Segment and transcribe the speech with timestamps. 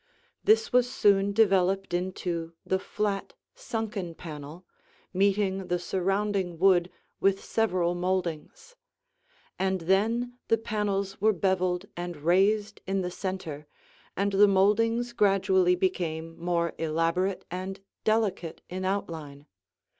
[0.43, 4.65] This was soon developed into the flat sunken panel,
[5.13, 6.89] meeting the surrounding wood
[7.19, 8.75] with several moldings;
[9.59, 13.67] and then the panels were beveled and raised in the center,
[14.17, 19.45] and the moldings gradually became more elaborate and delicate in outline.